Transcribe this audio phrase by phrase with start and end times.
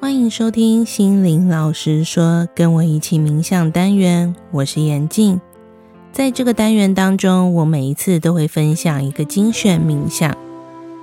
[0.00, 5.38] 欢迎收听心灵老师说，跟我一起冥想单元，我是严静。
[6.10, 10.34] 在这个单元当中，我每一次都会分享一个精选冥想。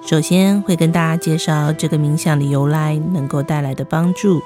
[0.04, 4.42] 首先会跟大家介绍这个冥想的由来，能够带来的帮助。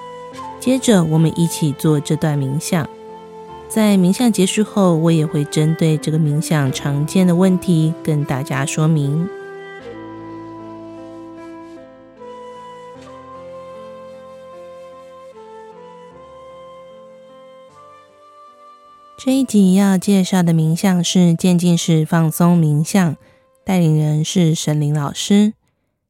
[0.60, 2.86] 接着我们一起做这段冥想。
[3.70, 9.30] 在冥想结束后，我也会针对这个冥想常见的问题跟大家说明。
[19.24, 23.16] 这一集要介绍的冥想是渐进式放松冥想，
[23.64, 25.54] 带领人是沈伶老师。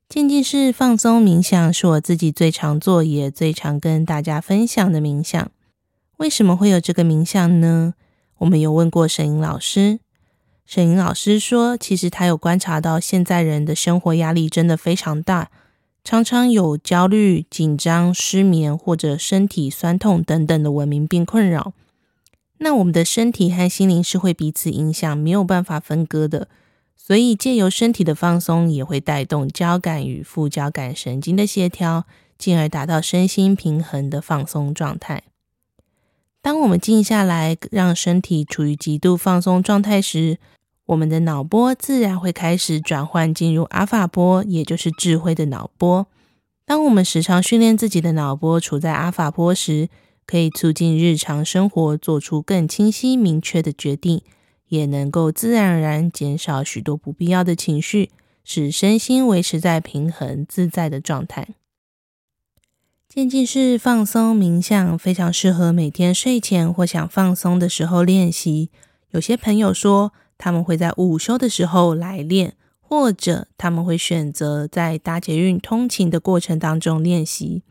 [0.07, 5.51] 渐进式放松冥想是我自己最常做也最常跟大家分享的冥想。
[6.19, 7.95] 为什么会有这个冥想呢？
[8.37, 9.99] 我们有问过沈伶老师，
[10.65, 15.51] 沈伶老师说，其实他有观察到现在人的生活压力真的非常大，
[16.05, 21.73] 常常有焦虑、紧张、失眠或者身体酸痛等等的文明病困扰。
[22.63, 26.47] 那我们的身体和心灵是会彼此影响，没有办法分割的。
[26.95, 32.05] 所以借由身体的放松，也会带动交感与副交感神经的协调，
[32.37, 35.23] 进而达到身心平衡的放松状态。
[36.43, 40.37] 当我们静下来，让身体处于极度放松状态时，
[40.85, 46.05] 我们的脑波自然会开始转换进入阿法波，也就是智慧的脑波。
[46.63, 49.89] 当我们时常训练自己的脑波处在阿法波时，
[50.31, 54.21] 可以促进日常生活做出更清晰明确的决定，
[54.69, 58.11] 也能够自然而然减少许多不必要的情绪，
[58.45, 61.49] 使身心维持在平衡自在的状态。
[63.09, 68.69] 渐进式放松冥想非常适合每天睡前或想放松的时候练习。
[69.09, 77.63] 有些朋友说他们会在午休的时候来练，或者他们会选择在搭捷运通勤的过程当中练习。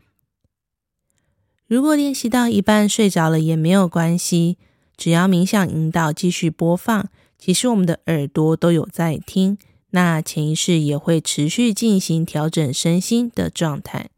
[1.71, 4.57] 如果练习到一半睡着了也没有关系，
[4.97, 7.07] 只要冥想引导继续播放，
[7.39, 9.57] 其实我们的耳朵都有在听，
[9.91, 14.09] 那潜意识也会持续进行调整身心的状态。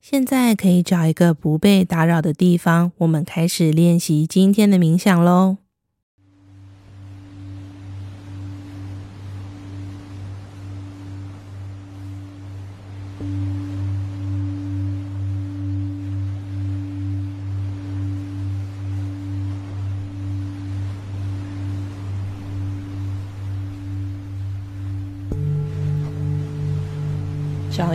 [0.00, 5.58] 现在可以找一个不被打扰的地方，我们开始练习今天的冥想喽。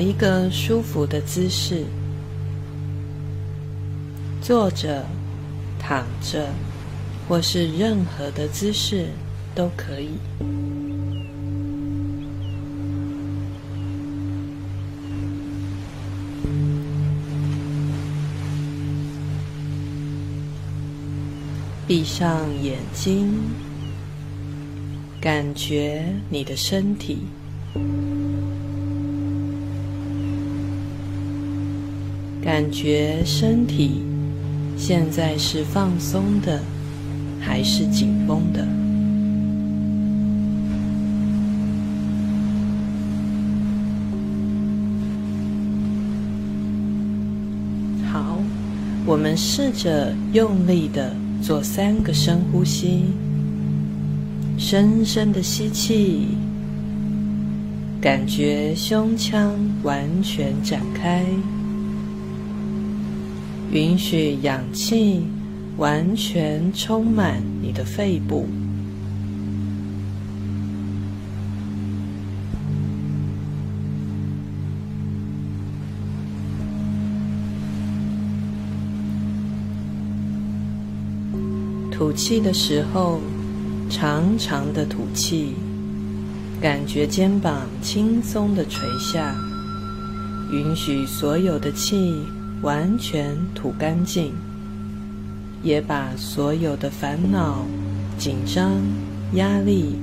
[0.02, 1.86] 一个舒服的姿势，
[4.42, 5.06] 坐着、
[5.80, 6.50] 躺着，
[7.28, 9.10] 或是任何的姿势
[9.54, 10.10] 都可以。
[21.88, 23.32] 闭上眼睛，
[25.20, 27.20] 感觉你的身体。
[32.44, 34.02] 感觉身体
[34.76, 36.60] 现在是放松的，
[37.40, 38.68] 还是紧绷的？
[48.12, 48.40] 好，
[49.06, 53.04] 我们试着用力的做三个深呼吸，
[54.58, 56.30] 深深的吸气，
[58.02, 59.54] 感觉胸腔
[59.84, 61.24] 完全展开。
[63.72, 65.22] 允许氧气
[65.78, 68.46] 完全充满你的肺部，
[81.90, 83.22] 吐气的时候，
[83.90, 85.54] 长长的吐气，
[86.60, 89.34] 感觉肩膀轻松的垂下，
[90.52, 92.18] 允许所有的气。
[92.62, 94.34] 完全吐干净，
[95.64, 97.66] 也把所有的烦恼、
[98.18, 98.72] 紧张、
[99.34, 99.96] 压力，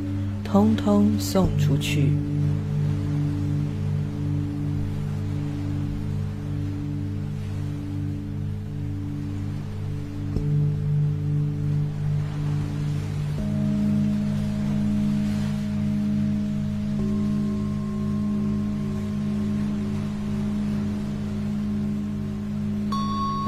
[0.42, 2.12] 通通送出去。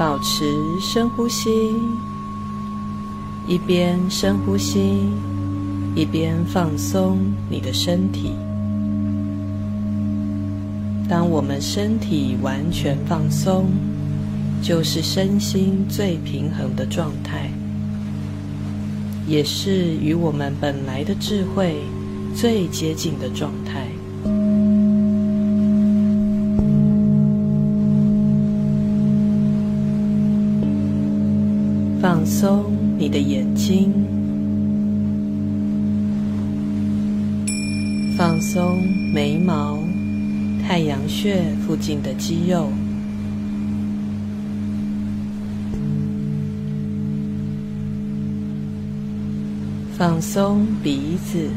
[0.01, 1.75] 保持深呼吸，
[3.47, 5.11] 一边深呼吸，
[5.93, 8.31] 一边放松你的身体。
[11.07, 13.67] 当我们身体完全放松，
[14.59, 17.51] 就是身心最平衡的状态，
[19.27, 21.75] 也是与我们本来的智慧
[22.33, 23.85] 最接近的状态。
[32.21, 33.91] 放松你的眼睛，
[38.15, 38.77] 放松
[39.11, 39.79] 眉毛。
[40.61, 42.67] 太阳穴附近的肌肉，
[49.97, 51.49] 放松鼻子，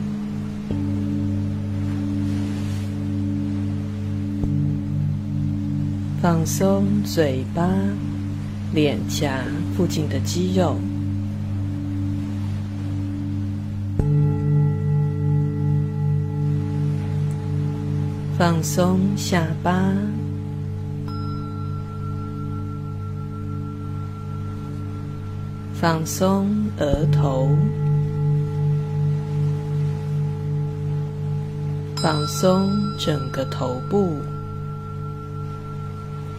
[6.23, 7.69] 放松嘴巴、
[8.73, 9.45] 脸颊
[9.77, 10.77] 附近的肌肉。
[18.37, 19.93] 放松下巴，
[25.73, 26.49] 放松
[26.79, 27.49] 额头，
[31.97, 32.69] 放松
[32.99, 34.19] 整个头部，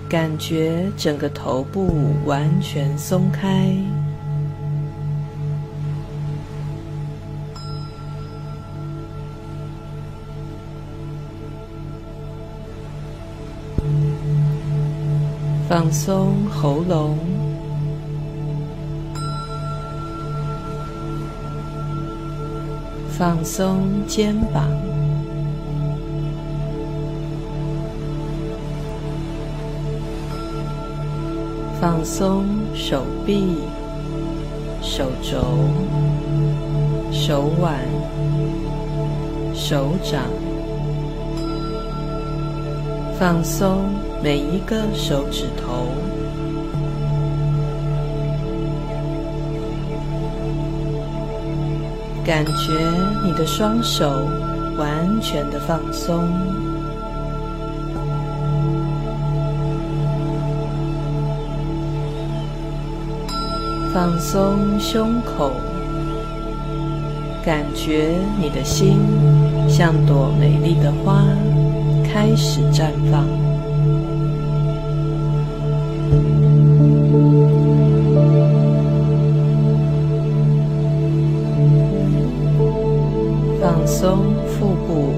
[0.07, 3.75] 感觉整个头部完全松开。
[15.67, 17.17] 放松喉咙，
[23.17, 24.69] 放松肩膀，
[31.80, 33.57] 放松手臂、
[34.81, 35.38] 手肘、
[37.12, 37.80] 手腕、
[39.54, 40.22] 手掌，
[43.19, 43.77] 放松。
[44.24, 45.86] 每一个手指头，
[52.25, 52.74] 感觉
[53.24, 54.10] 你的双手
[54.80, 56.27] 完全的放松，
[63.95, 65.53] 放松胸口，
[67.45, 69.00] 感觉你的心
[69.69, 71.24] 像朵美丽的花，
[72.03, 73.25] 开始绽放。
[83.62, 85.13] 放松腹部，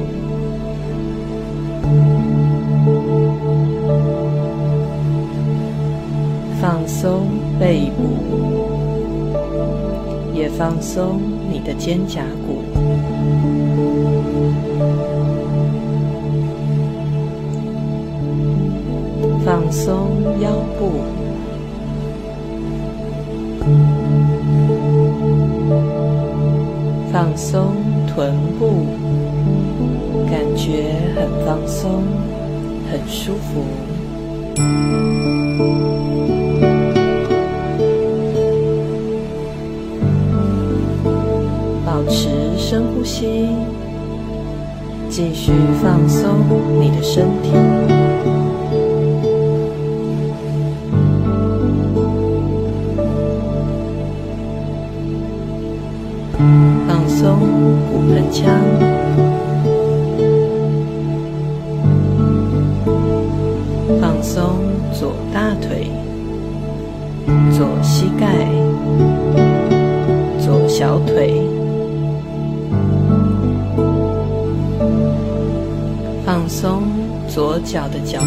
[6.62, 7.26] 放松
[7.60, 8.37] 背部，
[10.58, 11.22] 放松
[11.52, 12.64] 你的肩胛骨，
[19.46, 20.08] 放松
[20.42, 20.50] 腰
[20.80, 20.94] 部。
[27.14, 27.76] 放松
[28.08, 28.88] 臀部，
[30.28, 32.02] 感觉很放松，
[32.92, 33.64] 很舒服。
[42.70, 43.48] 深呼吸，
[45.10, 46.36] 继续放松
[46.82, 47.97] 你的身体。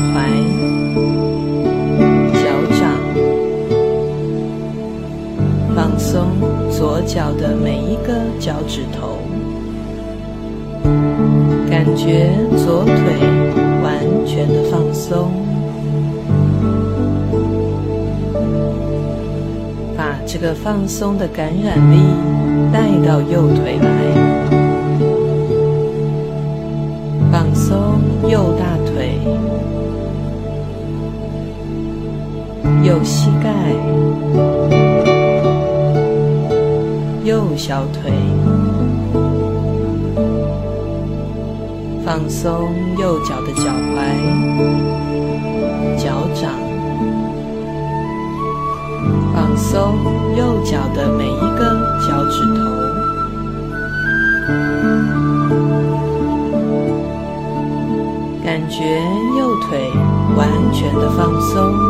[0.00, 0.28] 脚的
[2.32, 2.42] 脚
[2.78, 2.80] 掌。
[5.74, 6.26] 放松
[6.70, 9.18] 左脚的每一个脚趾头，
[11.70, 12.94] 感觉左腿
[13.82, 13.92] 完
[14.26, 15.30] 全的放松，
[19.96, 21.96] 把这个放松的感染力
[22.72, 23.88] 带到右腿来，
[27.32, 28.79] 放松右大腿
[32.82, 33.50] 右膝盖。
[37.22, 38.10] 右小腿，
[42.04, 43.62] 放松右脚的脚
[43.94, 43.96] 踝、
[45.96, 46.50] 脚掌，
[49.34, 49.94] 放松
[50.36, 51.60] 右脚的每一个
[52.00, 52.58] 脚趾头，
[58.42, 59.00] 感觉
[59.38, 59.92] 右腿
[60.36, 61.89] 完全的放松，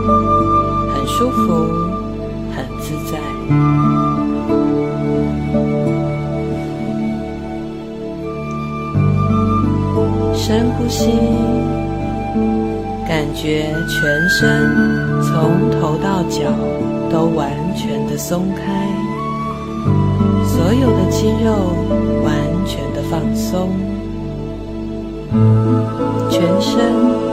[13.42, 14.70] 觉全身
[15.22, 16.42] 从头到脚
[17.10, 18.86] 都完全的松开，
[20.44, 21.50] 所有的肌肉
[22.22, 22.34] 完
[22.66, 23.70] 全的放松。
[26.28, 26.80] 全身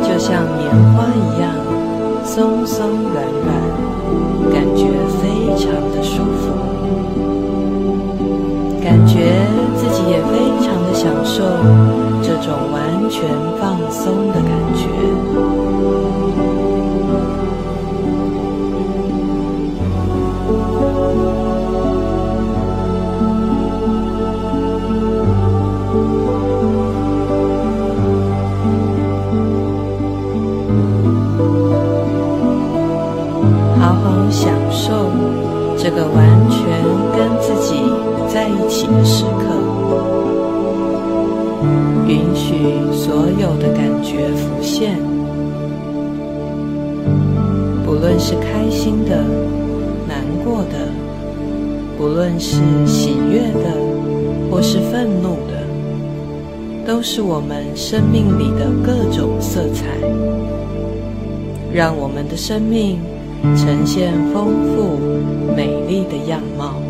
[0.01, 1.51] 就像棉花一样
[2.23, 3.53] 松松软软，
[4.53, 4.87] 感觉
[5.19, 6.55] 非常的舒服，
[8.81, 9.45] 感觉
[9.75, 11.43] 自己也非常的享受
[12.21, 13.27] 这种完全
[13.59, 15.66] 放松的感觉。
[35.89, 36.36] 这个完
[48.19, 49.23] 是开心的、
[50.07, 50.89] 难过的，
[51.97, 53.71] 不论是喜悦的
[54.49, 59.85] 或是愤怒的，都是我们生命里的各种色彩，
[61.73, 62.99] 让我们的生命
[63.55, 64.97] 呈现丰富
[65.55, 66.86] 美丽的样貌。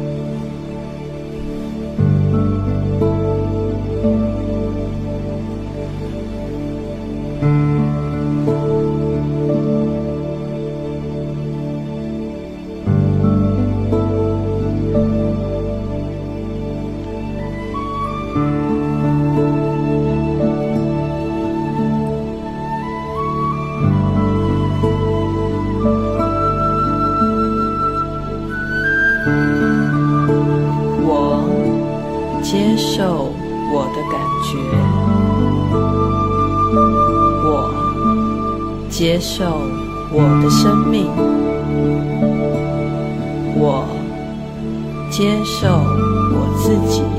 [39.18, 39.46] 接受
[40.12, 41.08] 我的生命，
[43.58, 43.88] 我
[45.10, 45.68] 接受
[46.36, 47.17] 我自己。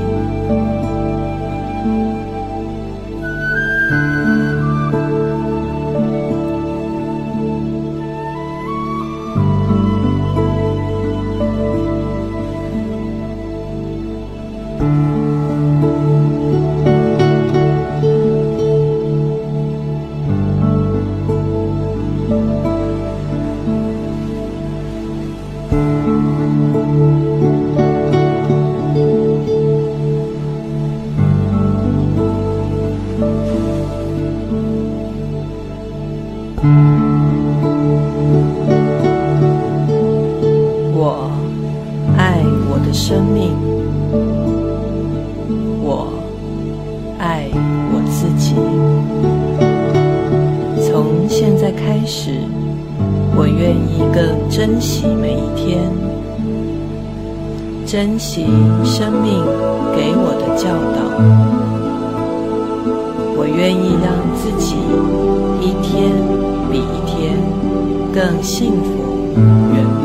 [68.13, 69.33] 更幸福
[69.73, 69.98] 远。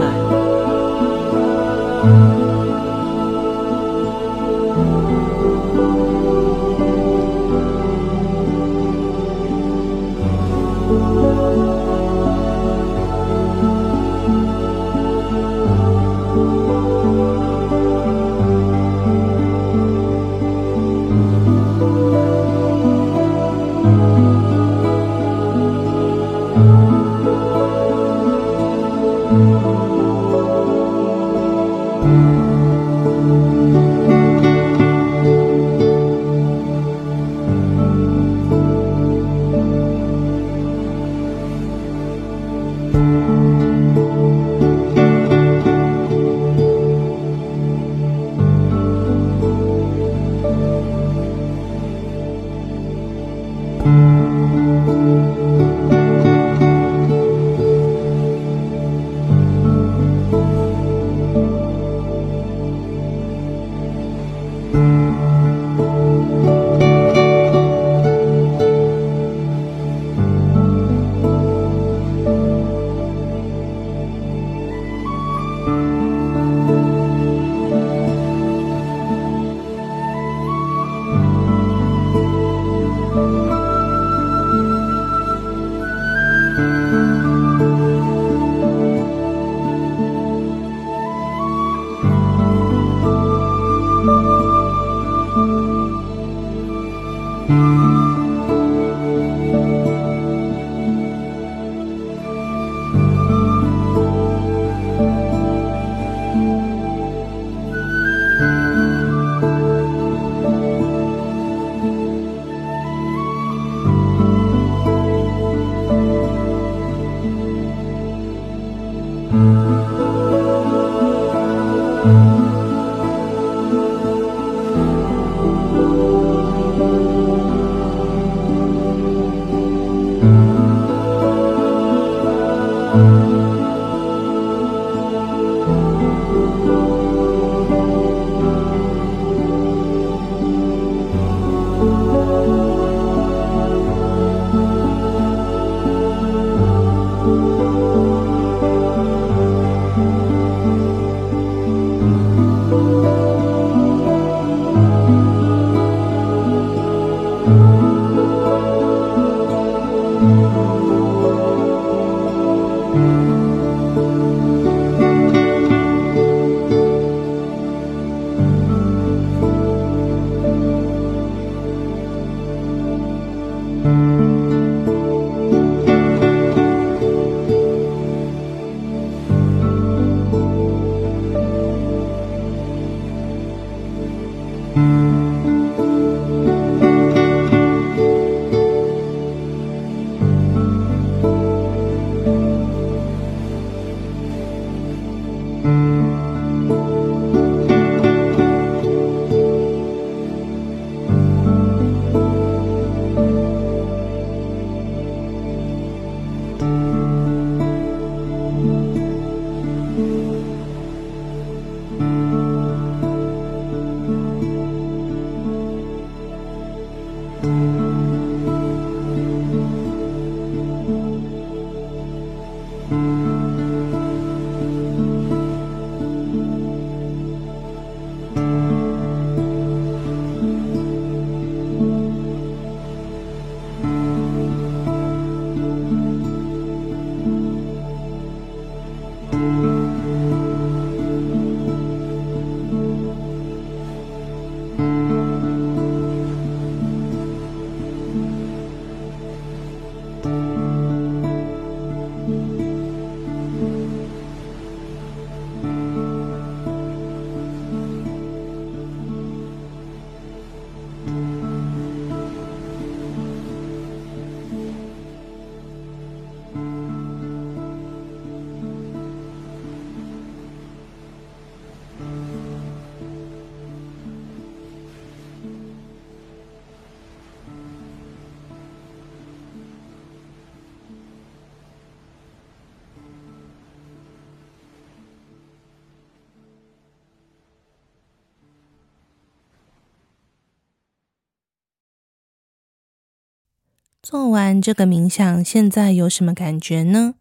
[294.05, 297.15] 做完这个冥想，现在有什么感觉呢？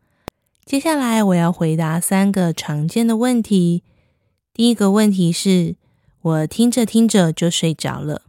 [0.65, 3.84] 接下来我要回答三个常见的问题。
[4.54, 5.78] 第一个问题是，
[6.22, 8.24] 我听着听着就睡着了。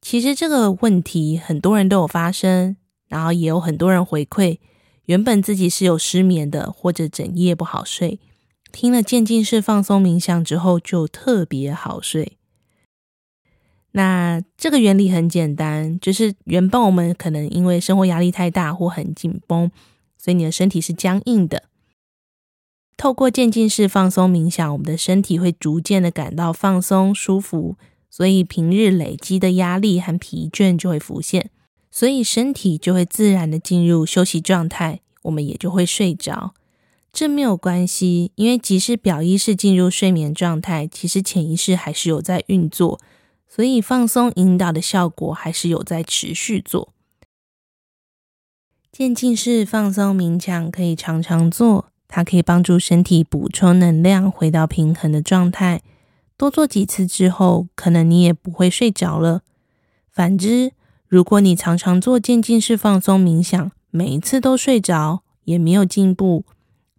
[0.00, 2.76] 其实这个问题很多人都有发生，
[3.08, 4.58] 然后也有很多人回馈，
[5.06, 8.20] 原本自己是有失眠的，或者整夜不好睡，
[8.70, 12.37] 听了渐进式放松冥想之后就特别好睡。
[13.98, 19.68] 那这个原理很简单，就是原本我们可能因为生活压力太大或很紧绷，
[20.16, 21.64] 所以你的身体是僵硬的。
[22.96, 27.74] 透过渐进式放松冥想，我们的身体会逐渐的感到放松舒服，
[28.08, 31.50] 所以平日累积的压力和疲倦就会浮现，
[31.90, 36.54] 所以身体就会自然的进入休息状态，我们也就会睡着。
[37.12, 43.00] 这没有关系，因为即使表意识进入睡眠状态，其实潜意识还是有在运作。
[43.58, 46.94] 所以放松引导的效果还是有在持续做。
[48.92, 55.82] 渐进式放松冥想可以常常做，它可以帮助身体补充能量，回到平衡的状态。
[56.36, 59.42] 多做几次之后，可能你也不会睡着了。
[60.08, 60.70] 反之，
[61.08, 66.44] 如果你常常做渐进式放松冥想，每一次都睡着，也没有进步，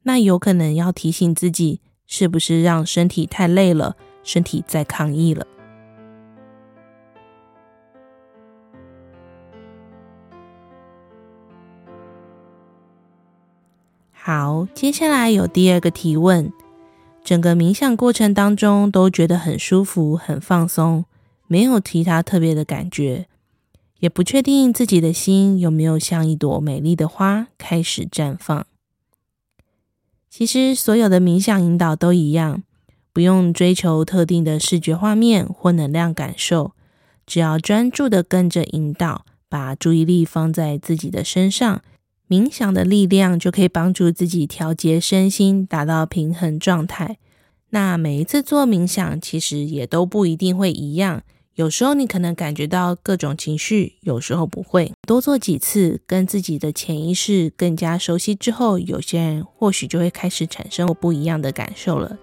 [0.04, 5.48] 那有可能要提醒自己，是不是让身体太累了，身体在抗议了。
[14.22, 16.52] 好，接下来有第二个提问。
[17.24, 21.06] 整个冥想过程当中都觉得很舒服、很放松，
[21.48, 23.28] 没有其他特别的感觉，
[24.00, 28.68] 也不确定自己的心有没有像一朵美丽的花开始绽放。
[30.30, 32.62] 其实所有的冥想引导都一样，
[33.14, 36.74] 不用追求特定的视觉画面或能量感受，
[37.26, 41.82] 只要专注的跟着引导，把注意力放在自己的身上。
[42.30, 47.18] 冥想的力量就可以帮助自己调节身心，达到平衡状态。
[47.72, 51.24] 那每一次做冥想，其实也都不一定会一样，
[51.56, 54.92] 有时候你可能感觉到各种情绪，有时候不会。
[55.08, 62.16] 多做几次，跟自己的潜意识更加熟悉之后，有些人或许就会开始产生不一样的感受了。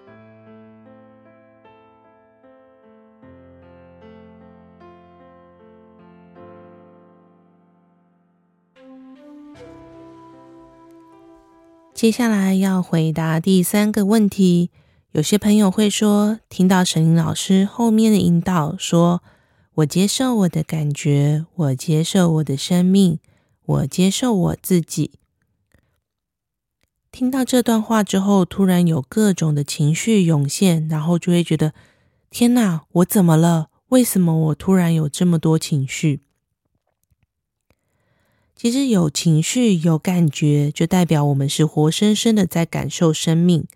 [11.96, 14.70] 接下来要回答第三个问题。
[15.12, 19.22] 有些朋友会说，听到沈伶老师后面的引导，说
[19.76, 23.18] 我接受我的感觉，我接受我的生命，
[23.64, 25.12] 我接受我自己。
[27.11, 31.72] 听到这段话之后，突然有各种的情绪涌现，然后就会觉得，
[32.28, 33.68] 天哪，我怎么了？
[33.88, 36.20] 为什么我突然有这么多情绪？
[38.57, 43.66] 其实有情绪、有感觉，就代表我们是活生生的在感受生命。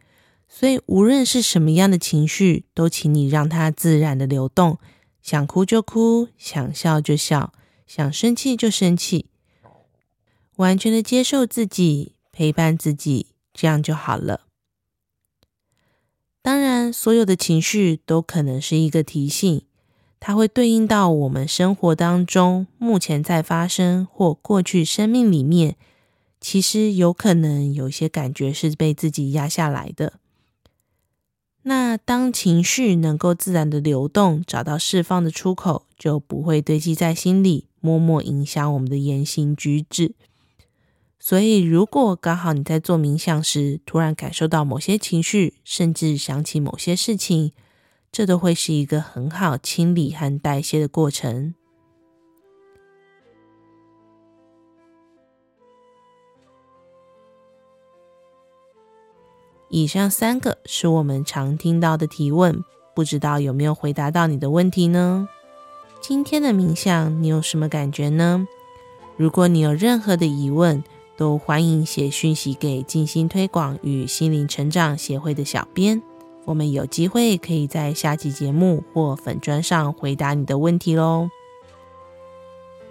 [0.49, 4.79] 所以，无论是什么样的情绪，都请你让它自然的流动。
[5.23, 7.53] 想哭就哭，想笑就笑，
[7.87, 9.27] 想生气就生气，
[10.57, 14.47] 完全的接受自己，陪伴自己，这样就好了。
[16.40, 19.62] 当然，所有的情绪都可能是一个提醒。
[20.20, 25.76] 它会对应到我们生活当中目前在发生或过去生命里面，
[26.38, 30.20] 其实有可能有些感觉是被自己压下来的。
[31.62, 40.14] 那当情绪能够自然的流动，找到释放的出口，就不会堆积在心里，默默影响我们的言行举止。
[41.18, 47.52] 所以，如果刚好你在做冥想时，突然感受到某些情绪，甚至想起某些事情，
[48.12, 51.55] 这都会是一个很好清理和代谢的过程。
[59.68, 65.29] 以上三个是我们常听到的提问，不知道有没有回答到你的问题呢？
[66.01, 68.49] 今天的冥想你有什么感觉呢？
[69.16, 70.83] 如果你有任何的疑问，
[71.16, 76.03] 都欢迎写讯息给静心推广与心灵成长协会的小编。
[76.44, 81.29] 我们有机会可以在下期节目或粉砖上回答你的问题喽。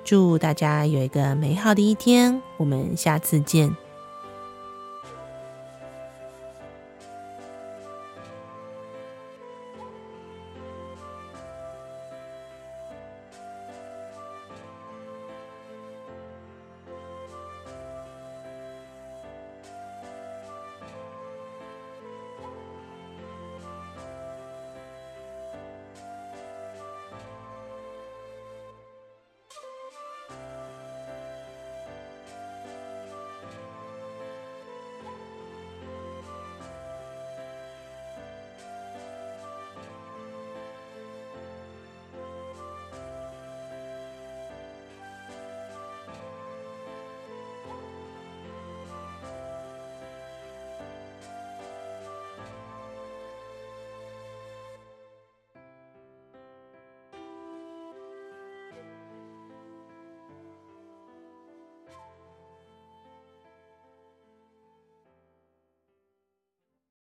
[0.03, 3.75] 祝大家有一个美好的一天，我们下次见。